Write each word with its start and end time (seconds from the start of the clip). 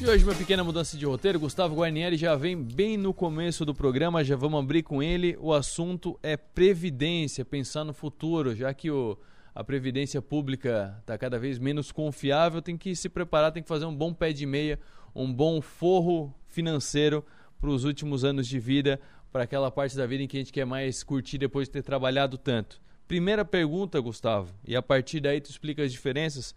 E 0.00 0.06
hoje 0.06 0.22
uma 0.22 0.34
pequena 0.34 0.62
mudança 0.62 0.96
de 0.96 1.04
roteiro. 1.04 1.40
Gustavo 1.40 1.74
Guarnieri 1.74 2.16
já 2.16 2.36
vem 2.36 2.56
bem 2.56 2.96
no 2.96 3.12
começo 3.12 3.64
do 3.64 3.74
programa, 3.74 4.22
já 4.22 4.36
vamos 4.36 4.60
abrir 4.60 4.84
com 4.84 5.02
ele. 5.02 5.36
O 5.40 5.52
assunto 5.52 6.16
é 6.22 6.36
previdência, 6.36 7.44
pensar 7.44 7.82
no 7.82 7.92
futuro, 7.92 8.54
já 8.54 8.72
que 8.72 8.92
o, 8.92 9.18
a 9.52 9.64
previdência 9.64 10.22
pública 10.22 10.96
está 11.00 11.18
cada 11.18 11.36
vez 11.36 11.58
menos 11.58 11.90
confiável, 11.90 12.62
tem 12.62 12.76
que 12.76 12.94
se 12.94 13.08
preparar, 13.08 13.50
tem 13.50 13.60
que 13.60 13.68
fazer 13.68 13.86
um 13.86 13.94
bom 13.94 14.14
pé 14.14 14.32
de 14.32 14.46
meia, 14.46 14.78
um 15.12 15.32
bom 15.32 15.60
forro 15.60 16.32
financeiro 16.46 17.24
para 17.60 17.68
os 17.68 17.82
últimos 17.82 18.24
anos 18.24 18.46
de 18.46 18.60
vida, 18.60 19.00
para 19.32 19.42
aquela 19.42 19.68
parte 19.68 19.96
da 19.96 20.06
vida 20.06 20.22
em 20.22 20.28
que 20.28 20.36
a 20.36 20.40
gente 20.40 20.52
quer 20.52 20.64
mais 20.64 21.02
curtir 21.02 21.38
depois 21.38 21.66
de 21.66 21.72
ter 21.72 21.82
trabalhado 21.82 22.38
tanto. 22.38 22.80
Primeira 23.08 23.44
pergunta, 23.44 23.98
Gustavo, 23.98 24.54
e 24.64 24.76
a 24.76 24.82
partir 24.82 25.18
daí 25.18 25.40
tu 25.40 25.50
explica 25.50 25.82
as 25.82 25.90
diferenças. 25.90 26.54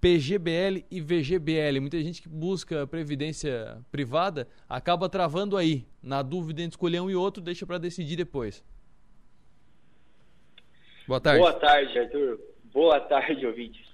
PGBL 0.00 0.84
e 0.90 1.00
VGBL. 1.00 1.80
Muita 1.80 2.00
gente 2.02 2.22
que 2.22 2.28
busca 2.28 2.86
previdência 2.86 3.78
privada 3.90 4.48
acaba 4.68 5.08
travando 5.08 5.56
aí. 5.56 5.86
Na 6.02 6.22
dúvida 6.22 6.62
entre 6.62 6.74
escolher 6.74 7.00
um 7.00 7.10
e 7.10 7.16
outro, 7.16 7.42
deixa 7.42 7.66
para 7.66 7.78
decidir 7.78 8.16
depois. 8.16 8.64
Boa 11.06 11.20
tarde. 11.20 11.40
Boa 11.40 11.52
tarde, 11.54 11.98
Arthur. 11.98 12.38
Boa 12.72 13.00
tarde, 13.00 13.46
ouvintes. 13.46 13.84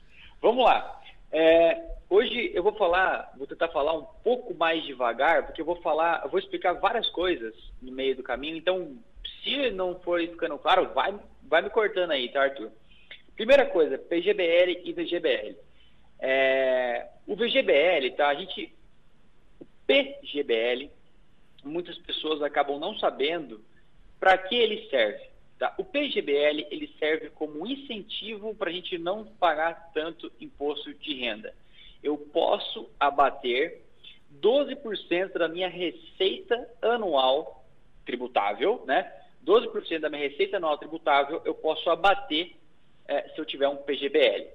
Vamos 0.42 0.64
lá. 0.64 1.00
É, 1.32 1.80
hoje 2.10 2.50
eu 2.54 2.62
vou 2.62 2.74
falar, 2.74 3.32
vou 3.36 3.46
tentar 3.46 3.68
falar 3.68 3.96
um 3.96 4.04
pouco 4.22 4.54
mais 4.54 4.84
devagar, 4.84 5.46
porque 5.46 5.60
eu 5.60 5.64
vou 5.64 5.80
falar, 5.80 6.22
eu 6.24 6.30
vou 6.30 6.38
explicar 6.38 6.74
várias 6.74 7.08
coisas 7.10 7.54
no 7.80 7.92
meio 7.92 8.16
do 8.16 8.22
caminho. 8.22 8.56
Então, 8.56 8.96
se 9.42 9.70
não 9.70 9.98
for 10.00 10.20
ficando 10.20 10.58
claro, 10.58 10.92
vai, 10.92 11.14
vai 11.44 11.62
me 11.62 11.70
cortando 11.70 12.10
aí, 12.10 12.30
tá, 12.30 12.42
Arthur? 12.42 12.70
Primeira 13.36 13.66
coisa, 13.66 13.96
PGBL 13.96 14.82
e 14.84 14.92
VGBL. 14.92 15.56
É, 16.20 17.08
o 17.26 17.34
VGBL, 17.36 18.10
tá? 18.16 18.28
A 18.28 18.34
gente. 18.34 18.72
O 19.60 19.66
PGBL, 19.86 20.90
muitas 21.62 21.98
pessoas 21.98 22.42
acabam 22.42 22.78
não 22.78 22.96
sabendo 22.98 23.62
para 24.18 24.38
que 24.38 24.54
ele 24.54 24.88
serve. 24.88 25.34
Tá? 25.58 25.74
O 25.78 25.84
PGBL 25.84 26.66
ele 26.70 26.92
serve 26.98 27.30
como 27.30 27.66
incentivo 27.66 28.54
para 28.54 28.70
a 28.70 28.72
gente 28.72 28.98
não 28.98 29.24
pagar 29.24 29.90
tanto 29.92 30.32
imposto 30.40 30.92
de 30.94 31.14
renda. 31.14 31.54
Eu 32.02 32.18
posso 32.18 32.90
abater 32.98 33.82
12% 34.40 35.32
da 35.38 35.48
minha 35.48 35.68
receita 35.68 36.68
anual 36.82 37.64
tributável, 38.04 38.82
né? 38.86 39.10
12% 39.46 40.00
da 40.00 40.10
minha 40.10 40.28
receita 40.28 40.56
anual 40.56 40.78
tributável 40.78 41.40
eu 41.44 41.54
posso 41.54 41.88
abater 41.90 42.56
é, 43.06 43.28
se 43.28 43.38
eu 43.38 43.44
tiver 43.44 43.68
um 43.68 43.76
PGBL. 43.76 44.48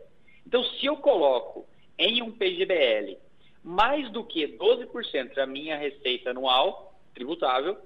Então, 0.46 0.64
se 0.64 0.86
eu 0.86 0.98
coloco 0.98 1.66
em 1.98 2.22
um 2.22 2.32
PGBL 2.32 3.18
mais 3.64 4.10
do 4.12 4.24
que 4.24 4.48
12% 4.48 5.34
da 5.34 5.46
minha 5.46 5.78
receita 5.78 6.32
anual 6.32 6.94
tributável, 7.14 7.78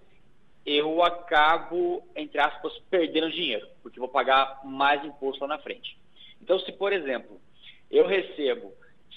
eu 0.66 1.04
acabo, 1.04 2.08
entre 2.16 2.40
aspas, 2.40 2.74
perdendo 2.90 3.31
dinheiro, 3.31 3.68
porque 3.81 4.00
vou 4.00 4.08
pagar 4.08 4.62
mais 4.64 5.04
imposto 5.04 5.42
lá 5.42 5.48
na 5.48 5.58
frente. 5.58 5.98
Então, 6.42 6.59
se, 6.59 6.72
por 6.72 6.94
exemplo, 6.94 7.40
eu 7.92 8.08
recebo 8.08 8.74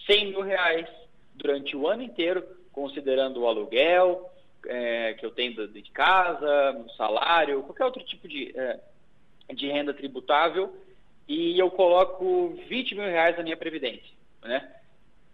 100 0.07 0.31
mil 0.31 0.41
reais 0.41 0.89
durante 1.34 1.77
o 1.77 1.87
ano 1.87 2.03
inteiro, 2.03 2.45
considerando 2.73 3.41
o 3.41 3.47
aluguel 3.47 4.31
é, 4.67 5.14
que 5.14 5.25
eu 5.25 5.31
tenho 5.31 5.69
de 5.69 5.91
casa, 5.91 6.84
salário, 6.97 7.62
qualquer 7.62 7.84
outro 7.84 8.03
tipo 8.05 8.27
de, 8.27 8.53
é, 8.59 8.81
de 9.55 9.69
renda 9.69 9.95
tributável, 9.95 10.75
e 11.29 11.59
eu 11.59 11.71
coloco 11.71 12.57
20 12.69 12.95
mil 12.95 13.05
reais 13.05 13.37
na 13.37 13.43
minha 13.43 13.57
previdência, 13.57 14.15
né? 14.43 14.73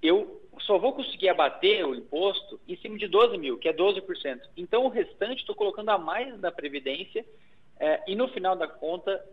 Eu 0.02 0.40
só 0.60 0.78
vou 0.78 0.92
conseguir 0.92 1.28
abater 1.28 1.86
o 1.86 1.94
imposto 1.94 2.60
em 2.68 2.76
cima 2.76 2.98
de 2.98 3.06
12 3.06 3.38
mil, 3.38 3.58
que 3.58 3.68
é 3.68 3.72
12%. 3.72 4.40
Então, 4.56 4.84
o 4.84 4.88
restante 4.88 5.40
estou 5.40 5.54
colocando 5.54 5.90
a 5.90 5.98
mais 5.98 6.38
na 6.40 6.50
previdência 6.50 7.24
é, 7.78 8.02
e 8.06 8.14
no 8.14 8.28
final 8.28 8.56
da 8.56 8.66
conta, 8.66 9.24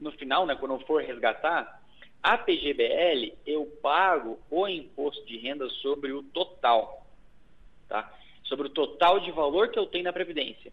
no 0.00 0.12
final, 0.12 0.46
né, 0.46 0.54
quando 0.54 0.74
eu 0.74 0.80
for 0.80 1.02
resgatar, 1.02 1.82
a 2.22 2.36
PGBL, 2.36 3.36
eu 3.46 3.66
pago 3.80 4.38
o 4.50 4.66
imposto 4.66 5.24
de 5.24 5.38
renda 5.38 5.68
sobre 5.68 6.12
o 6.12 6.22
total, 6.22 7.06
tá? 7.88 8.12
Sobre 8.44 8.66
o 8.66 8.70
total 8.70 9.20
de 9.20 9.30
valor 9.30 9.68
que 9.68 9.78
eu 9.78 9.86
tenho 9.86 10.04
na 10.04 10.12
Previdência. 10.12 10.72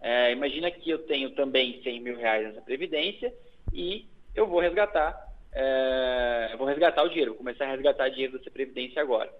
É, 0.00 0.32
imagina 0.32 0.70
que 0.70 0.90
eu 0.90 0.98
tenho 0.98 1.30
também 1.30 1.80
100 1.82 2.00
mil 2.00 2.16
reais 2.16 2.48
nessa 2.48 2.60
Previdência 2.62 3.32
e 3.72 4.06
eu 4.34 4.46
vou 4.46 4.60
resgatar, 4.60 5.16
é, 5.52 6.54
vou 6.56 6.66
resgatar 6.66 7.02
o 7.02 7.08
dinheiro, 7.08 7.32
vou 7.32 7.38
começar 7.38 7.64
a 7.64 7.70
resgatar 7.70 8.08
dinheiro 8.08 8.38
dessa 8.38 8.50
previdência 8.50 9.00
agora. 9.00 9.32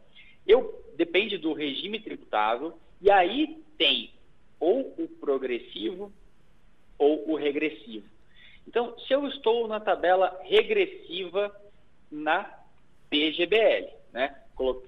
Eu 0.46 0.84
depende 0.96 1.38
do 1.38 1.52
regime 1.52 2.00
tributável 2.00 2.78
e 3.00 3.10
aí 3.10 3.62
tem 3.78 4.12
ou 4.58 4.94
o 4.98 5.08
progressivo 5.20 6.12
ou 6.98 7.30
o 7.30 7.34
regressivo. 7.34 8.06
Então, 8.66 8.96
se 9.00 9.12
eu 9.12 9.26
estou 9.26 9.66
na 9.66 9.80
tabela 9.80 10.38
regressiva 10.44 11.54
na 12.10 12.44
PGBL, 13.10 13.88
né? 14.12 14.36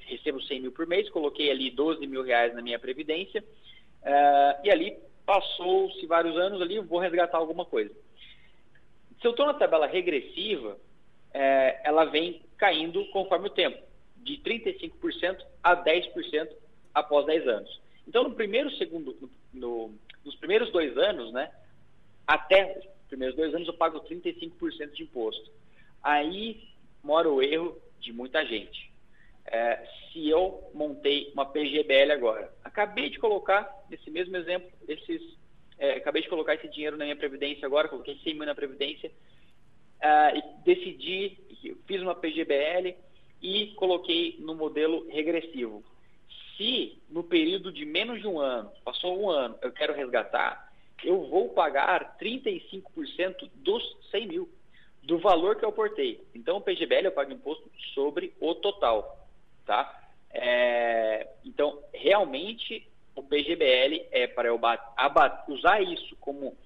recebo 0.07 0.41
100 0.41 0.61
mil 0.61 0.73
por 0.73 0.87
mês, 0.87 1.11
coloquei 1.11 1.51
ali 1.51 1.71
12 1.71 2.07
mil 2.07 2.23
reais 2.23 2.55
na 2.55 2.63
minha 2.63 2.79
previdência 2.79 3.43
uh, 3.43 4.61
e 4.63 4.71
ali 4.71 4.97
passou-se 5.27 6.07
vários 6.07 6.37
anos 6.37 6.61
ali, 6.61 6.79
vou 6.79 7.01
resgatar 7.01 7.39
alguma 7.39 7.65
coisa. 7.65 7.91
Se 9.25 9.29
eu 9.29 9.31
estou 9.31 9.47
na 9.47 9.55
tabela 9.55 9.87
regressiva, 9.87 10.77
é, 11.33 11.81
ela 11.83 12.05
vem 12.05 12.43
caindo 12.59 13.07
conforme 13.07 13.47
o 13.47 13.51
tempo, 13.51 13.83
de 14.19 14.37
35% 14.37 15.43
a 15.63 15.75
10% 15.75 16.51
após 16.93 17.25
10 17.25 17.49
anos. 17.49 17.81
Então, 18.07 18.25
no 18.25 18.35
primeiro 18.35 18.71
segundo, 18.73 19.17
no, 19.51 19.95
nos 20.23 20.37
primeiros 20.37 20.71
dois 20.71 20.95
anos, 20.99 21.33
né, 21.33 21.51
até 22.27 22.79
os 22.79 23.09
primeiros 23.09 23.35
dois 23.35 23.55
anos 23.55 23.67
eu 23.67 23.73
pago 23.73 23.99
35% 24.01 24.91
de 24.93 25.05
imposto. 25.05 25.51
Aí 26.03 26.69
mora 27.03 27.27
o 27.27 27.43
erro 27.43 27.81
de 28.01 28.13
muita 28.13 28.45
gente. 28.45 28.93
É, 29.47 29.89
se 30.13 30.29
eu 30.29 30.71
montei 30.75 31.31
uma 31.33 31.47
PGBL 31.47 32.13
agora, 32.13 32.53
acabei 32.63 33.09
de 33.09 33.19
colocar, 33.19 33.75
nesse 33.89 34.11
mesmo 34.11 34.37
exemplo, 34.37 34.71
esses 34.87 35.35
é, 35.79 35.93
acabei 35.93 36.23
de 36.23 36.29
colocar 36.29 36.55
esse 36.55 36.69
dinheiro 36.69 36.97
na 36.97 37.05
minha 37.05 37.17
previdência 37.17 37.67
agora, 37.67 37.89
coloquei 37.89 38.19
100 38.23 38.35
mil 38.35 38.47
na 38.47 38.55
previdência, 38.55 39.11
uh, 40.01 40.37
e 40.37 40.43
decidi, 40.65 41.37
fiz 41.87 42.01
uma 42.01 42.15
PGBL 42.15 42.95
e 43.43 43.69
coloquei 43.77 44.37
no 44.41 44.55
modelo 44.55 45.07
regressivo. 45.09 45.83
Se 46.57 46.99
no 47.11 47.25
período 47.25 47.73
de 47.73 47.85
menos 47.85 48.21
de 48.21 48.27
um 48.27 48.39
ano, 48.39 48.71
passou 48.85 49.21
um 49.21 49.29
ano, 49.29 49.59
eu 49.61 49.73
quero 49.73 49.93
resgatar, 49.93 50.73
eu 51.03 51.29
vou 51.29 51.51
pagar 51.51 52.17
35% 52.19 53.51
dos 53.57 53.97
100 54.11 54.27
mil, 54.27 54.49
do 55.03 55.19
valor 55.19 55.57
que 55.57 55.65
eu 55.65 55.69
aportei. 55.69 56.25
Então, 56.35 56.57
o 56.57 56.61
PGBL 56.61 57.07
eu 57.07 57.13
pago 57.13 57.33
imposto 57.33 57.71
sobre 57.93 58.33
o 58.41 58.55
total, 58.55 59.29
tá? 59.67 60.03
É, 60.31 61.29
então, 61.45 61.83
realmente, 61.93 62.87
o 63.15 63.23
PGBL 63.23 64.07
é 64.11 64.27
para 64.27 64.49
eu 64.49 64.61
usar 65.49 65.81
isso 65.83 66.17
como 66.21 66.57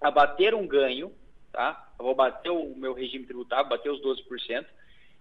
abater 0.00 0.54
um 0.54 0.66
ganho, 0.66 1.12
tá? 1.52 1.92
Eu 1.98 2.04
vou 2.04 2.14
bater 2.14 2.50
o 2.50 2.74
meu 2.76 2.92
regime 2.92 3.26
tributário, 3.26 3.68
bater 3.68 3.90
os 3.90 4.00
12%, 4.00 4.64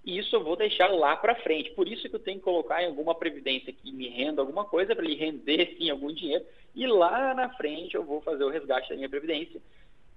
e 0.04 0.18
isso 0.18 0.36
eu 0.36 0.44
vou 0.44 0.56
deixar 0.56 0.88
lá 0.88 1.16
para 1.16 1.36
frente. 1.36 1.72
Por 1.72 1.88
isso 1.88 2.08
que 2.10 2.16
eu 2.16 2.20
tenho 2.20 2.40
que 2.40 2.44
colocar 2.44 2.82
em 2.82 2.88
alguma 2.88 3.14
previdência 3.14 3.74
que 3.74 3.92
me 3.92 4.08
renda 4.08 4.42
alguma 4.42 4.66
coisa, 4.66 4.96
para 4.96 5.06
ele 5.06 5.16
render 5.16 5.76
sim 5.78 5.90
algum 5.90 6.12
dinheiro, 6.12 6.46
e 6.76 6.88
lá 6.88 7.34
na 7.34 7.50
frente 7.56 7.96
eu 7.96 8.04
vou 8.04 8.22
fazer 8.22 8.44
o 8.44 8.50
resgate 8.50 8.90
da 8.90 8.96
minha 8.96 9.10
previdência. 9.10 9.62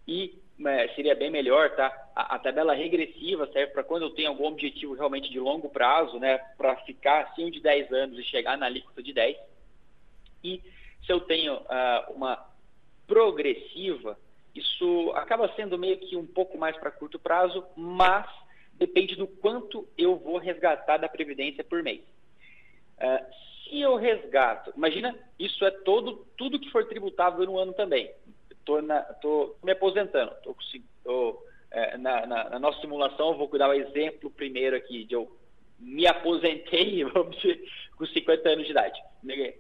E 0.07 0.39
é, 0.67 0.89
seria 0.89 1.15
bem 1.15 1.31
melhor, 1.31 1.75
tá? 1.77 2.11
A, 2.15 2.35
a 2.35 2.39
tabela 2.39 2.75
regressiva 2.75 3.49
serve 3.53 3.73
para 3.73 3.83
quando 3.83 4.03
eu 4.03 4.11
tenho 4.11 4.29
algum 4.29 4.47
objetivo 4.47 4.95
realmente 4.95 5.31
de 5.31 5.41
longo 5.41 5.71
prazo, 5.71 6.19
né? 6.19 6.39
Para 6.59 6.77
ficar 6.77 7.23
acima 7.23 7.51
de 7.51 7.61
10 7.61 7.93
anos 7.93 8.19
e 8.19 8.23
chegar 8.25 8.57
na 8.59 8.67
alíquota 8.67 9.03
de 9.03 9.13
10 9.13 9.37
e 10.45 10.63
se 11.05 11.13
eu 11.13 11.21
tenho 11.21 11.55
uh, 11.55 12.13
uma 12.15 12.45
progressiva, 13.07 14.19
isso 14.55 15.13
acaba 15.15 15.53
sendo 15.55 15.79
meio 15.79 15.99
que 15.99 16.17
um 16.17 16.27
pouco 16.27 16.57
mais 16.57 16.77
para 16.77 16.91
curto 16.91 17.19
prazo, 17.19 17.65
mas 17.77 18.29
depende 18.75 19.17
do 19.17 19.27
quanto 19.27 19.89
eu 19.97 20.17
vou 20.17 20.39
resgatar 20.39 20.99
da 20.99 21.09
Previdência 21.09 21.65
por 21.65 21.83
mês. 21.83 22.03
Uh, 22.99 23.35
se 23.65 23.81
eu 23.81 23.97
resgato, 23.97 24.73
imagina, 24.77 25.19
isso 25.39 25.65
é 25.65 25.71
todo, 25.71 26.27
tudo 26.37 26.61
que 26.61 26.71
for 26.71 26.87
tributável 26.87 27.45
no 27.47 27.59
ano 27.59 27.73
também. 27.73 28.13
Estou 28.51 29.59
me 29.63 29.73
aposentando, 29.73 30.33
tô, 30.43 30.57
tô, 31.03 31.43
é, 31.71 31.99
na, 31.99 32.27
na, 32.27 32.51
na, 32.51 32.59
nossa 32.59 32.81
simulação, 32.81 33.31
eu 33.31 33.37
vou 33.37 33.59
dar 33.59 33.69
o 33.69 33.73
um 33.73 33.75
exemplo 33.75 34.31
primeiro 34.31 34.77
aqui 34.77 35.05
de 35.05 35.15
eu 35.15 35.31
me 35.79 36.07
aposentei, 36.07 37.05
vamos 37.13 37.37
dizer, 37.37 37.63
com 37.97 38.07
50 38.07 38.49
anos 38.49 38.65
de 38.65 38.71
idade. 38.71 39.01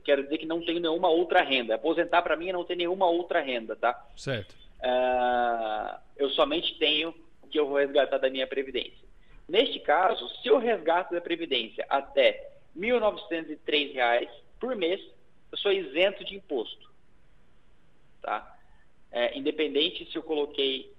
Quero 0.05 0.25
dizer 0.25 0.39
que 0.39 0.47
não 0.47 0.65
tenho 0.65 0.81
nenhuma 0.81 1.09
outra 1.09 1.43
renda. 1.43 1.75
Aposentar 1.75 2.23
para 2.23 2.37
mim 2.37 2.49
é 2.49 2.53
não 2.53 2.65
ter 2.65 2.77
nenhuma 2.77 3.07
outra 3.07 3.41
renda, 3.41 3.77
tá? 3.77 4.07
Certo. 4.17 4.55
Uh, 4.81 5.99
eu 6.17 6.29
somente 6.31 6.77
tenho 6.79 7.15
o 7.43 7.49
que 7.49 7.59
eu 7.59 7.67
vou 7.67 7.79
resgatar 7.79 8.19
da 8.19 8.29
minha 8.29 8.47
previdência. 8.47 9.05
Neste 9.49 9.79
caso, 9.81 10.29
se 10.41 10.49
eu 10.49 10.59
resgato 10.59 11.13
da 11.13 11.21
previdência 11.21 11.85
até 11.89 12.51
R$ 12.75 12.89
1.903 12.89 14.29
por 14.59 14.75
mês, 14.75 15.01
eu 15.53 15.59
sou 15.59 15.73
isento 15.73 16.25
de 16.25 16.35
imposto. 16.35 16.91
Tá? 18.21 18.57
É, 19.13 19.39
independente 19.39 20.11
se 20.11 20.17
eu 20.17 20.23
coloquei 20.23 20.93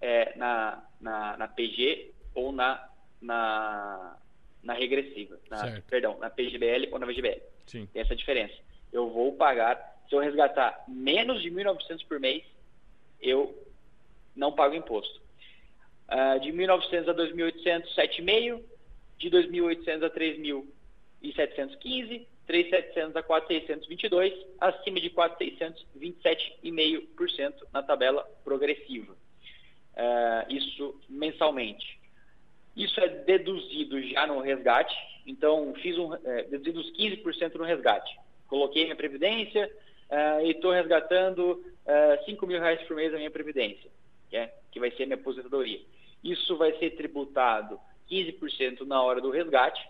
é, 0.00 0.36
na, 0.36 0.84
na, 1.00 1.36
na, 1.36 1.48
PG 1.48 2.12
ou 2.34 2.52
na, 2.52 2.88
na, 3.20 4.18
na 4.62 4.74
regressiva. 4.74 5.38
Na, 5.50 5.80
perdão, 5.88 6.18
na 6.18 6.30
PGBL 6.30 6.88
ou 6.92 6.98
na 6.98 7.06
VGBL. 7.06 7.40
Sim. 7.66 7.86
Tem 7.92 8.02
essa 8.02 8.16
diferença. 8.16 8.54
Eu 8.92 9.10
vou 9.10 9.32
pagar, 9.32 9.96
se 10.08 10.14
eu 10.14 10.20
resgatar 10.20 10.84
menos 10.88 11.42
de 11.42 11.50
1.900 11.50 12.06
por 12.06 12.20
mês, 12.20 12.44
eu 13.20 13.54
não 14.34 14.52
pago 14.52 14.74
imposto. 14.74 15.20
Uh, 16.08 16.40
de 16.40 16.50
1.900 16.52 17.08
a 17.08 17.14
2.800, 17.14 17.94
7,5. 17.94 18.62
De 19.18 19.30
2.800 19.30 20.04
a 20.04 20.10
3.715. 20.10 22.26
3.700 22.48 23.16
a 23.16 23.22
4.622. 23.22 24.32
Acima 24.60 25.00
de 25.00 25.10
4.600, 25.10 25.84
27,5% 25.98 27.54
na 27.72 27.82
tabela 27.82 28.22
progressiva. 28.44 29.12
Uh, 29.12 30.52
isso 30.52 31.00
mensalmente. 31.08 31.98
Isso 33.26 33.32
é 33.32 33.38
deduzido 33.38 34.00
já 34.02 34.26
no 34.26 34.40
resgate. 34.40 34.94
Então, 35.26 35.74
fiz 35.82 35.98
um, 35.98 36.14
é, 36.14 36.44
deduzido 36.44 36.80
os 36.80 36.92
15% 36.92 37.54
no 37.56 37.64
resgate. 37.64 38.16
Coloquei 38.46 38.84
minha 38.84 38.94
previdência 38.94 39.68
uh, 40.08 40.46
e 40.46 40.52
estou 40.52 40.70
resgatando 40.70 41.52
uh, 41.52 42.24
5 42.24 42.46
mil 42.46 42.60
reais 42.60 42.80
por 42.82 42.96
mês 42.96 43.10
da 43.10 43.18
minha 43.18 43.30
previdência, 43.30 43.90
que, 44.30 44.36
é, 44.36 44.54
que 44.70 44.78
vai 44.78 44.92
ser 44.92 45.06
minha 45.06 45.16
aposentadoria. 45.16 45.80
Isso 46.22 46.56
vai 46.56 46.72
ser 46.78 46.90
tributado 46.90 47.80
15% 48.08 48.86
na 48.86 49.02
hora 49.02 49.20
do 49.20 49.30
resgate 49.30 49.84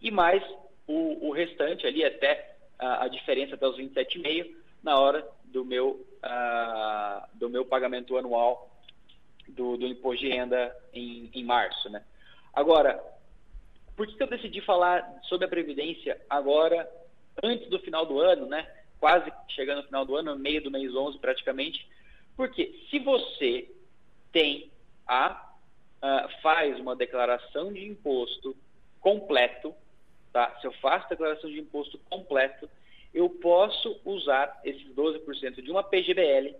e 0.00 0.10
mais 0.10 0.42
o, 0.86 1.28
o 1.28 1.32
restante 1.32 1.86
ali 1.86 2.04
até 2.04 2.56
a, 2.78 3.04
a 3.04 3.08
diferença 3.08 3.54
até 3.54 3.66
os 3.66 3.78
27,5 3.78 4.54
na 4.82 4.98
hora 4.98 5.26
do 5.44 5.64
meu, 5.64 6.06
uh, 6.22 7.26
do 7.34 7.48
meu 7.48 7.64
pagamento 7.64 8.18
anual 8.18 8.70
do, 9.48 9.78
do 9.78 9.86
imposto 9.86 10.24
de 10.24 10.30
renda 10.30 10.76
em, 10.92 11.30
em 11.32 11.44
março. 11.44 11.88
Né? 11.88 12.02
Agora, 12.52 13.02
por 13.96 14.06
que 14.06 14.22
eu 14.22 14.26
decidi 14.26 14.60
falar 14.60 15.20
sobre 15.24 15.46
a 15.46 15.48
Previdência 15.48 16.20
agora, 16.28 16.88
antes 17.42 17.68
do 17.68 17.78
final 17.80 18.06
do 18.06 18.20
ano, 18.20 18.46
né? 18.46 18.66
quase 19.02 19.32
chegando 19.48 19.78
no 19.78 19.86
final 19.88 20.04
do 20.06 20.14
ano, 20.14 20.36
no 20.36 20.40
meio 20.40 20.62
do 20.62 20.70
mês 20.70 20.94
11 20.94 21.18
praticamente? 21.18 21.84
Porque 22.36 22.72
se 22.88 23.00
você 23.00 23.68
tem 24.30 24.70
a 25.06 25.48
faz 26.40 26.78
uma 26.80 26.96
declaração 26.96 27.72
de 27.72 27.84
imposto 27.84 28.56
completo, 29.00 29.72
tá? 30.32 30.56
Se 30.60 30.66
eu 30.66 30.72
faço 30.74 31.08
declaração 31.08 31.48
de 31.48 31.60
imposto 31.60 31.96
completo, 32.10 32.68
eu 33.14 33.28
posso 33.28 34.00
usar 34.04 34.60
esses 34.64 34.86
12% 34.94 35.62
de 35.62 35.70
uma 35.70 35.84
PGBL, 35.84 36.56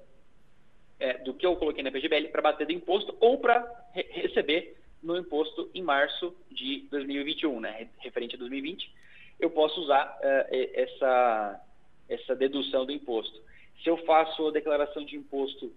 é, 1.00 1.14
do 1.18 1.34
que 1.34 1.44
eu 1.44 1.56
coloquei 1.56 1.82
na 1.82 1.90
PGBL, 1.90 2.28
para 2.28 2.42
bater 2.42 2.66
do 2.66 2.72
imposto 2.72 3.16
ou 3.20 3.38
para 3.38 3.64
re 3.92 4.02
receber 4.12 4.76
no 5.02 5.16
imposto 5.16 5.70
em 5.74 5.82
março 5.82 6.34
de 6.50 6.86
2021, 6.90 7.60
né? 7.60 7.88
Referente 7.98 8.36
a 8.36 8.38
2020, 8.38 8.92
eu 9.40 9.50
posso 9.50 9.80
usar 9.80 10.18
uh, 10.20 10.70
essa, 10.74 11.60
essa 12.08 12.36
dedução 12.36 12.86
do 12.86 12.92
imposto. 12.92 13.42
Se 13.82 13.88
eu 13.88 13.96
faço 13.98 14.48
a 14.48 14.52
declaração 14.52 15.04
de 15.04 15.16
imposto 15.16 15.72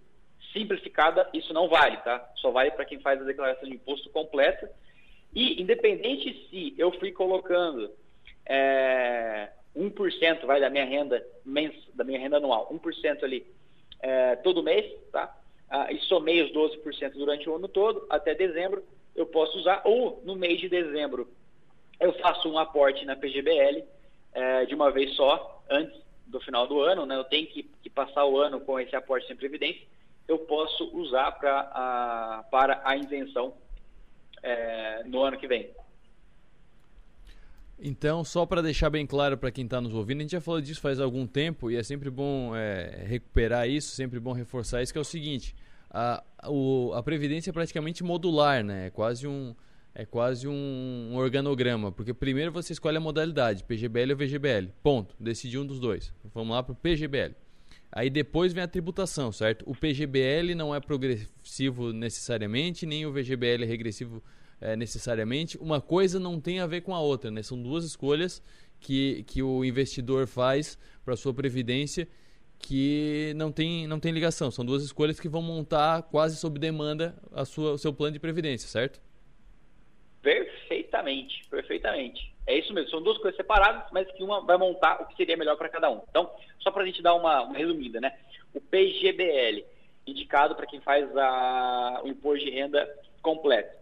simplificada, 0.52 1.28
isso 1.32 1.52
não 1.52 1.68
vale, 1.68 1.96
tá? 1.98 2.32
Só 2.36 2.50
vale 2.50 2.70
para 2.70 2.84
quem 2.84 3.00
faz 3.00 3.20
a 3.20 3.24
declaração 3.24 3.68
de 3.68 3.74
imposto 3.74 4.08
completa. 4.10 4.70
E, 5.34 5.60
independente 5.60 6.48
se 6.48 6.74
eu 6.78 6.92
fui 6.92 7.12
colocando 7.12 7.90
é, 8.46 9.50
1% 9.76 10.46
vai 10.46 10.60
da 10.60 10.70
minha 10.70 10.84
renda 10.84 11.24
mens, 11.44 11.74
da 11.94 12.04
minha 12.04 12.18
renda 12.18 12.38
anual, 12.38 12.68
1% 12.72 13.22
ali 13.22 13.46
é, 14.00 14.36
todo 14.36 14.62
mês, 14.62 14.90
tá? 15.10 15.36
Ah, 15.68 15.92
e 15.92 15.98
somei 16.02 16.42
os 16.42 16.52
12% 16.52 17.12
durante 17.14 17.48
o 17.50 17.56
ano 17.56 17.66
todo, 17.66 18.06
até 18.08 18.34
dezembro, 18.34 18.84
eu 19.16 19.26
posso 19.26 19.58
usar, 19.58 19.82
ou 19.84 20.22
no 20.24 20.36
mês 20.36 20.60
de 20.60 20.68
dezembro, 20.68 21.28
eu 21.98 22.12
faço 22.14 22.48
um 22.48 22.58
aporte 22.58 23.04
na 23.04 23.16
PGBL 23.16 23.82
é, 24.32 24.66
de 24.66 24.74
uma 24.74 24.90
vez 24.90 25.14
só, 25.14 25.64
antes 25.70 25.98
do 26.26 26.40
final 26.40 26.66
do 26.66 26.80
ano, 26.80 27.06
né? 27.06 27.16
Eu 27.16 27.24
tenho 27.24 27.46
que, 27.46 27.62
que 27.82 27.88
passar 27.88 28.24
o 28.26 28.38
ano 28.38 28.60
com 28.60 28.78
esse 28.78 28.94
aporte 28.94 29.26
sem 29.26 29.36
previdência 29.36 29.86
eu 30.28 30.38
posso 30.38 30.84
usar 30.96 31.32
pra, 31.32 31.60
a, 31.72 32.44
para 32.50 32.80
a 32.84 32.96
isenção 32.96 33.54
é, 34.42 35.04
no 35.04 35.22
ano 35.22 35.38
que 35.38 35.46
vem. 35.46 35.70
Então, 37.78 38.24
só 38.24 38.46
para 38.46 38.62
deixar 38.62 38.88
bem 38.88 39.06
claro 39.06 39.36
para 39.36 39.50
quem 39.50 39.64
está 39.64 39.80
nos 39.80 39.92
ouvindo, 39.94 40.18
a 40.18 40.22
gente 40.22 40.32
já 40.32 40.40
falou 40.40 40.60
disso 40.60 40.80
faz 40.80 40.98
algum 40.98 41.26
tempo 41.26 41.70
e 41.70 41.76
é 41.76 41.82
sempre 41.82 42.08
bom 42.08 42.56
é, 42.56 43.04
recuperar 43.06 43.68
isso, 43.68 43.94
sempre 43.94 44.18
bom 44.18 44.32
reforçar 44.32 44.82
isso, 44.82 44.92
que 44.92 44.98
é 44.98 45.00
o 45.00 45.04
seguinte, 45.04 45.54
a, 45.96 46.50
o, 46.50 46.92
a 46.94 47.02
Previdência 47.02 47.50
é 47.50 47.52
praticamente 47.52 48.04
modular, 48.04 48.62
né? 48.62 48.88
É 48.88 48.90
quase 48.90 49.26
um, 49.26 49.54
é 49.94 50.04
quase 50.04 50.46
um, 50.46 50.52
um, 51.12 51.16
organograma, 51.16 51.90
porque 51.90 52.12
primeiro 52.12 52.52
você 52.52 52.74
escolhe 52.74 52.98
a 52.98 53.00
modalidade, 53.00 53.64
PGBL 53.64 54.12
ou 54.12 54.16
VGBL, 54.18 54.68
ponto, 54.82 55.16
decide 55.18 55.58
um 55.58 55.64
dos 55.64 55.80
dois. 55.80 56.12
Vamos 56.34 56.54
lá 56.54 56.62
para 56.62 56.72
o 56.72 56.76
PGBL. 56.76 57.34
Aí 57.90 58.10
depois 58.10 58.52
vem 58.52 58.62
a 58.62 58.68
tributação, 58.68 59.32
certo? 59.32 59.64
O 59.66 59.74
PGBL 59.74 60.54
não 60.54 60.74
é 60.74 60.80
progressivo 60.80 61.94
necessariamente, 61.94 62.84
nem 62.84 63.06
o 63.06 63.12
VGBL 63.12 63.62
é 63.62 63.66
regressivo 63.66 64.22
é, 64.60 64.76
necessariamente. 64.76 65.56
Uma 65.56 65.80
coisa 65.80 66.20
não 66.20 66.38
tem 66.38 66.60
a 66.60 66.66
ver 66.66 66.82
com 66.82 66.94
a 66.94 67.00
outra, 67.00 67.30
né? 67.30 67.42
São 67.42 67.62
duas 67.62 67.86
escolhas 67.86 68.42
que, 68.78 69.24
que 69.26 69.42
o 69.42 69.64
investidor 69.64 70.26
faz 70.26 70.78
para 71.06 71.16
sua 71.16 71.32
previdência 71.32 72.06
que 72.58 73.32
não 73.36 73.52
tem, 73.52 73.86
não 73.86 74.00
tem 74.00 74.12
ligação. 74.12 74.50
São 74.50 74.64
duas 74.64 74.82
escolhas 74.82 75.20
que 75.20 75.28
vão 75.28 75.42
montar 75.42 76.02
quase 76.02 76.36
sob 76.36 76.58
demanda 76.58 77.14
a 77.32 77.44
sua, 77.44 77.72
o 77.72 77.78
seu 77.78 77.92
plano 77.92 78.12
de 78.12 78.20
previdência, 78.20 78.68
certo? 78.68 79.00
Perfeitamente, 80.22 81.46
perfeitamente. 81.48 82.34
É 82.46 82.56
isso 82.56 82.72
mesmo, 82.72 82.90
são 82.90 83.02
duas 83.02 83.18
coisas 83.18 83.36
separadas, 83.36 83.90
mas 83.92 84.10
que 84.12 84.22
uma 84.22 84.40
vai 84.40 84.56
montar 84.56 85.02
o 85.02 85.06
que 85.06 85.16
seria 85.16 85.36
melhor 85.36 85.56
para 85.56 85.68
cada 85.68 85.90
um. 85.90 86.00
Então, 86.08 86.30
só 86.60 86.70
para 86.70 86.84
a 86.84 86.86
gente 86.86 87.02
dar 87.02 87.14
uma, 87.14 87.42
uma, 87.42 87.58
resumida, 87.58 88.00
né? 88.00 88.16
O 88.54 88.60
PGBL, 88.60 89.64
indicado 90.06 90.54
para 90.54 90.66
quem 90.66 90.80
faz 90.80 91.08
a, 91.16 92.00
o 92.04 92.08
imposto 92.08 92.44
de 92.44 92.50
renda 92.50 92.88
completo, 93.20 93.76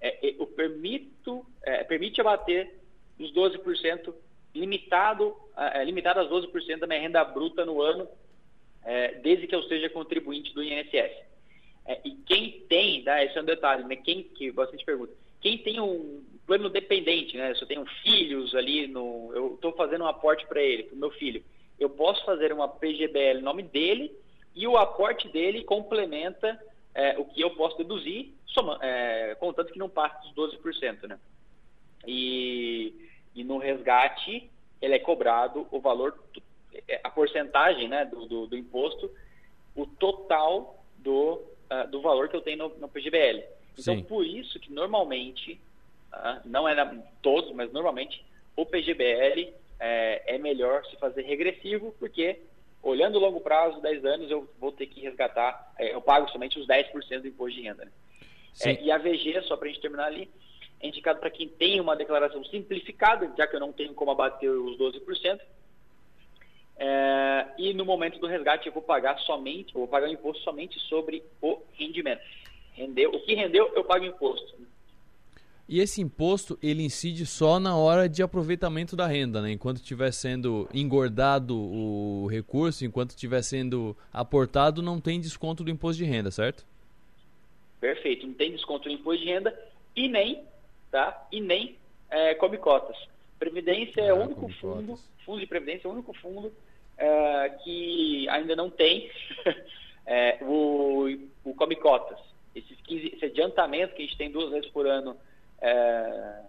é, 0.00 0.28
é, 0.28 0.34
o 0.38 0.46
permito, 0.46 1.44
é, 1.62 1.82
permite 1.84 2.20
abater 2.20 2.78
os 3.18 3.32
12%, 3.32 4.14
limitado, 4.54 5.36
é, 5.56 5.84
limitado 5.84 6.20
aos 6.20 6.30
12% 6.30 6.78
da 6.78 6.86
minha 6.86 7.00
renda 7.00 7.24
bruta 7.24 7.64
no 7.64 7.80
ano, 7.80 8.08
é, 8.84 9.14
desde 9.14 9.46
que 9.46 9.54
eu 9.54 9.62
seja 9.64 9.88
contribuinte 9.88 10.52
do 10.54 10.62
INSS. 10.62 11.12
É, 11.86 12.00
e 12.04 12.12
quem 12.26 12.60
tem, 12.68 13.02
tá, 13.02 13.22
esse 13.24 13.36
é 13.36 13.42
um 13.42 13.44
detalhe, 13.44 13.84
né? 13.84 13.96
Quem, 13.96 14.22
que 14.22 14.50
bastante 14.52 14.84
pergunta, 14.84 15.12
quem 15.40 15.58
tem 15.58 15.80
um 15.80 16.24
plano 16.46 16.68
dependente, 16.68 17.36
né? 17.36 17.54
Se 17.54 17.62
eu 17.62 17.68
tenho 17.68 17.84
filhos 18.02 18.54
ali, 18.54 18.86
no, 18.86 19.30
eu 19.34 19.54
estou 19.54 19.72
fazendo 19.72 20.04
um 20.04 20.08
aporte 20.08 20.46
para 20.46 20.62
ele, 20.62 20.84
para 20.84 20.96
o 20.96 20.98
meu 20.98 21.10
filho, 21.12 21.42
eu 21.78 21.88
posso 21.88 22.24
fazer 22.24 22.52
uma 22.52 22.68
PGBL 22.68 23.38
no 23.38 23.44
nome 23.44 23.62
dele 23.62 24.12
e 24.54 24.66
o 24.66 24.76
aporte 24.76 25.28
dele 25.28 25.64
complementa 25.64 26.60
é, 26.94 27.18
o 27.18 27.24
que 27.24 27.40
eu 27.40 27.50
posso 27.50 27.78
deduzir, 27.78 28.34
soma, 28.46 28.78
é, 28.82 29.34
contanto 29.36 29.72
que 29.72 29.78
não 29.78 29.88
passe 29.88 30.32
dos 30.34 30.54
12%, 30.58 31.08
né? 31.08 31.18
E, 32.06 32.94
e 33.34 33.44
no 33.44 33.58
resgate, 33.58 34.50
ele 34.80 34.94
é 34.94 34.98
cobrado 34.98 35.66
o 35.70 35.80
valor, 35.80 36.18
é, 36.88 37.00
a 37.02 37.10
porcentagem 37.10 37.88
né, 37.88 38.04
do, 38.04 38.26
do, 38.26 38.46
do 38.46 38.56
imposto, 38.56 39.10
o 39.74 39.86
total 39.86 40.82
do, 40.98 41.34
uh, 41.70 41.88
do 41.90 42.00
valor 42.00 42.28
que 42.28 42.36
eu 42.36 42.40
tenho 42.40 42.58
no, 42.58 42.68
no 42.78 42.88
PGBL. 42.88 43.44
Então, 43.78 43.96
Sim. 43.96 44.02
por 44.02 44.26
isso 44.26 44.58
que 44.58 44.72
normalmente, 44.72 45.60
uh, 46.12 46.40
não 46.44 46.68
é 46.68 46.74
na, 46.74 46.86
todos, 47.22 47.52
mas 47.52 47.72
normalmente, 47.72 48.24
o 48.56 48.66
PGBL 48.66 49.54
é, 49.78 50.34
é, 50.34 50.38
melhor 50.38 50.84
se 50.86 50.96
fazer 50.96 51.22
regressivo, 51.22 51.94
porque 51.98 52.40
olhando 52.82 53.16
o 53.16 53.20
longo 53.20 53.40
prazo, 53.40 53.80
10 53.80 54.04
anos, 54.04 54.30
eu 54.30 54.48
vou 54.58 54.72
ter 54.72 54.86
que 54.86 55.00
resgatar, 55.00 55.72
é, 55.78 55.94
eu 55.94 56.00
pago 56.00 56.30
somente 56.30 56.58
os 56.58 56.66
10% 56.66 57.20
do 57.20 57.28
imposto 57.28 57.56
de 57.56 57.62
renda. 57.62 57.84
Né? 57.84 57.90
É, 58.62 58.82
e 58.82 58.90
a 58.90 58.98
VG, 58.98 59.42
só 59.42 59.56
para 59.56 59.68
a 59.68 59.70
gente 59.70 59.80
terminar 59.80 60.06
ali, 60.06 60.28
é 60.80 60.88
indicado 60.88 61.20
para 61.20 61.30
quem 61.30 61.48
tem 61.48 61.80
uma 61.80 61.94
declaração 61.94 62.44
simplificada, 62.44 63.30
já 63.36 63.46
que 63.46 63.54
eu 63.54 63.60
não 63.60 63.72
tenho 63.72 63.94
como 63.94 64.10
abater 64.10 64.50
os 64.50 64.78
12%. 64.78 65.40
É, 66.76 67.46
e 67.58 67.74
no 67.74 67.84
momento 67.84 68.18
do 68.18 68.26
resgate 68.26 68.66
eu 68.66 68.72
vou 68.72 68.82
pagar 68.82 69.18
somente, 69.20 69.74
eu 69.74 69.80
vou 69.80 69.88
pagar 69.88 70.08
o 70.08 70.12
imposto 70.12 70.42
somente 70.42 70.80
sobre 70.80 71.22
o 71.42 71.58
rendimento. 71.74 72.22
Rendeu, 72.72 73.10
o 73.10 73.20
que 73.20 73.34
rendeu, 73.34 73.70
eu 73.74 73.84
pago 73.84 74.04
imposto. 74.06 74.58
E 75.68 75.78
esse 75.78 76.00
imposto, 76.00 76.58
ele 76.60 76.82
incide 76.82 77.24
só 77.24 77.60
na 77.60 77.76
hora 77.76 78.08
de 78.08 78.24
aproveitamento 78.24 78.96
da 78.96 79.06
renda, 79.06 79.40
né? 79.40 79.52
Enquanto 79.52 79.76
estiver 79.76 80.12
sendo 80.12 80.68
engordado 80.74 81.56
o 81.56 82.26
recurso, 82.26 82.84
enquanto 82.84 83.10
estiver 83.10 83.40
sendo 83.42 83.96
aportado, 84.12 84.82
não 84.82 85.00
tem 85.00 85.20
desconto 85.20 85.62
do 85.62 85.70
imposto 85.70 86.02
de 86.02 86.10
renda, 86.10 86.30
certo? 86.32 86.66
Perfeito, 87.80 88.26
não 88.26 88.34
tem 88.34 88.50
desconto 88.50 88.88
do 88.88 88.94
imposto 88.94 89.22
de 89.22 89.30
renda 89.30 89.56
e 89.94 90.08
nem, 90.08 90.42
tá? 90.90 91.26
E 91.30 91.40
nem 91.40 91.76
é, 92.10 92.34
come 92.34 92.58
cotas. 92.58 92.96
Previdência 93.38 94.00
é 94.02 94.12
o 94.12 94.22
único 94.22 94.48
fundo, 94.60 94.98
fundo 95.24 95.40
de 95.40 95.46
previdência 95.46 95.88
é 95.88 95.90
o 95.90 95.94
único 95.94 96.12
fundo 96.14 96.52
é, 96.98 97.48
que 97.62 98.28
ainda 98.28 98.54
não 98.54 98.68
tem 98.68 99.10
é, 100.06 100.38
o, 100.42 101.06
o 101.44 101.54
come 101.54 101.76
cotas. 101.76 102.18
Esses 102.54 102.78
15, 102.82 103.14
esse 103.14 103.24
adiantamento 103.24 103.94
que 103.94 104.02
a 104.02 104.04
gente 104.04 104.18
tem 104.18 104.30
duas 104.30 104.50
vezes 104.50 104.68
por 104.70 104.86
ano 104.86 105.16
é, 105.60 106.42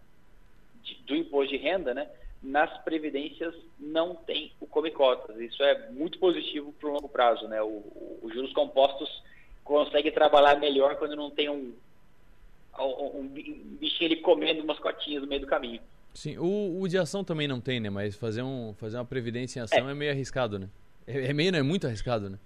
de, 0.84 0.96
do 1.04 1.16
imposto 1.16 1.52
de 1.52 1.58
renda, 1.58 1.94
né? 1.94 2.10
nas 2.42 2.76
previdências 2.80 3.54
não 3.80 4.16
tem 4.16 4.52
o 4.60 4.66
come 4.66 4.90
cotas. 4.92 5.40
Isso 5.40 5.62
é 5.64 5.90
muito 5.92 6.18
positivo 6.18 6.74
para 6.74 6.90
o 6.90 6.94
longo 6.94 7.08
prazo. 7.08 7.48
Né? 7.48 7.62
Os 7.62 8.34
juros 8.34 8.52
compostos 8.54 9.22
consegue 9.64 10.12
trabalhar 10.12 10.60
melhor 10.60 10.96
quando 10.96 11.16
não 11.16 11.30
tem 11.30 11.50
um, 11.50 11.74
um, 12.80 13.28
bichinho 13.80 14.12
ali 14.12 14.22
comendo 14.22 14.64
umas 14.64 14.80
cotinhas 14.80 15.22
no 15.22 15.28
meio 15.28 15.42
do 15.42 15.48
caminho. 15.48 15.82
Sim, 16.14 16.38
o, 16.38 16.82
o 16.82 16.88
de 16.88 16.98
ação 16.98 17.24
também 17.24 17.48
não 17.48 17.62
tem, 17.62 17.80
né? 17.80 17.90
Mas 17.90 18.16
fazer, 18.16 18.42
um, 18.42 18.74
fazer 18.74 18.98
uma 18.98 19.06
previdência 19.06 19.60
em 19.60 19.64
ação 19.64 19.88
é, 19.88 19.92
é 19.92 19.96
meio 19.96 20.12
arriscado, 20.12 20.60
né? 20.60 20.70
É, 21.08 21.28
é 21.28 21.34
meio, 21.34 21.52
não, 21.52 21.60
é 21.60 21.64
muito 21.64 21.88
arriscado, 21.88 22.30
né? 22.30 22.38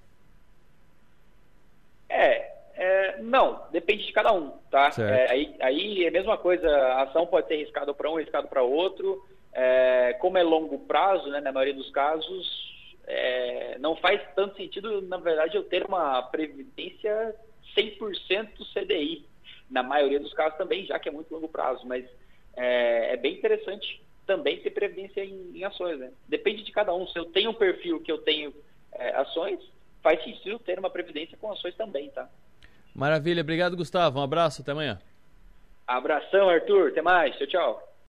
É, 2.07 2.51
é 2.75 3.21
não, 3.21 3.63
depende 3.71 4.05
de 4.05 4.13
cada 4.13 4.31
um, 4.33 4.51
tá? 4.69 4.91
É, 4.99 5.31
aí, 5.31 5.55
aí 5.59 6.05
é 6.05 6.07
a 6.07 6.11
mesma 6.11 6.37
coisa, 6.37 6.69
a 6.69 7.03
ação 7.03 7.25
pode 7.25 7.47
ser 7.47 7.55
arriscada 7.55 7.93
para 7.93 8.09
um, 8.09 8.17
arriscado 8.17 8.47
para 8.47 8.61
outro. 8.61 9.25
É, 9.51 10.13
como 10.19 10.37
é 10.37 10.43
longo 10.43 10.79
prazo, 10.79 11.29
né, 11.29 11.39
na 11.39 11.51
maioria 11.51 11.73
dos 11.73 11.89
casos, 11.89 12.75
é, 13.07 13.77
não 13.79 13.95
faz 13.95 14.21
tanto 14.35 14.57
sentido, 14.57 15.01
na 15.03 15.17
verdade, 15.17 15.55
eu 15.55 15.63
ter 15.63 15.85
uma 15.85 16.21
previdência 16.23 17.33
100% 17.75 18.49
CDI. 18.73 19.25
Na 19.69 19.81
maioria 19.83 20.19
dos 20.19 20.33
casos 20.33 20.57
também, 20.57 20.85
já 20.85 20.99
que 20.99 21.09
é 21.09 21.11
muito 21.11 21.33
longo 21.33 21.47
prazo, 21.47 21.85
mas 21.85 22.05
é, 22.55 23.13
é 23.13 23.17
bem 23.17 23.33
interessante 23.33 24.01
também 24.25 24.59
ter 24.59 24.71
previdência 24.71 25.23
em, 25.23 25.51
em, 25.55 25.63
ações. 25.63 25.99
Né? 25.99 26.11
Depende 26.27 26.63
de 26.63 26.71
cada 26.71 26.93
um. 26.93 27.07
Se 27.07 27.17
eu 27.17 27.25
tenho 27.25 27.51
um 27.51 27.53
perfil 27.53 27.99
que 28.01 28.11
eu 28.11 28.17
tenho 28.19 28.53
é, 28.93 29.15
ações, 29.15 29.59
faz 30.01 30.23
sentido 30.23 30.59
ter 30.59 30.79
uma 30.79 30.89
previdência 30.89 31.37
com 31.37 31.51
ações 31.51 31.75
também, 31.75 32.09
tá? 32.09 32.29
Maravilha. 32.93 33.41
Obrigado, 33.41 33.75
Gustavo. 33.75 34.19
Um 34.19 34.23
abraço. 34.23 34.61
Até 34.61 34.71
amanhã. 34.71 34.99
Abração, 35.85 36.49
Arthur. 36.49 36.89
Até 36.89 37.01
mais. 37.01 37.35
Tchau, 37.37 37.47
tchau. 37.47 37.94